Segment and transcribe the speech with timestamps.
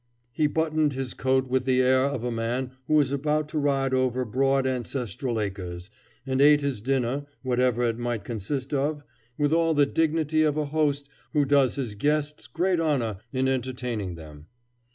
[0.31, 3.93] He buttoned his coat with the air of a man who is about to ride
[3.93, 5.91] over broad ancestral acres,
[6.25, 9.03] and ate his dinner, whatever it might consist of,
[9.37, 14.15] with all the dignity of a host who does his guests great honor in entertaining
[14.15, 14.47] them.